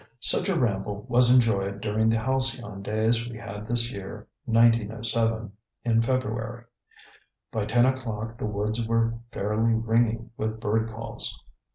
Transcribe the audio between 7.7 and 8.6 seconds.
o'clock the